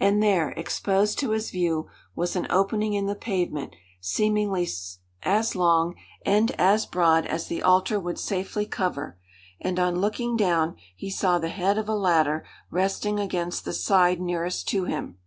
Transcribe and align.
And 0.00 0.20
there, 0.20 0.50
exposed 0.56 1.20
to 1.20 1.30
his 1.30 1.52
view, 1.52 1.86
was 2.16 2.34
an 2.34 2.48
opening 2.50 2.94
in 2.94 3.06
the 3.06 3.14
pavement 3.14 3.76
seemingly 4.00 4.68
as 5.22 5.54
long 5.54 5.94
and 6.26 6.50
as 6.58 6.84
broad 6.84 7.26
as 7.26 7.46
the 7.46 7.62
altar 7.62 8.00
would 8.00 8.18
safely 8.18 8.66
cover; 8.66 9.20
and 9.60 9.78
on 9.78 10.00
looking 10.00 10.36
down 10.36 10.74
he 10.96 11.10
saw 11.10 11.38
the 11.38 11.48
head 11.50 11.78
of 11.78 11.88
a 11.88 11.94
ladder 11.94 12.44
resting 12.72 13.20
against 13.20 13.64
the 13.64 13.72
side 13.72 14.20
nearest 14.20 14.66
to 14.70 14.86
him. 14.86 15.18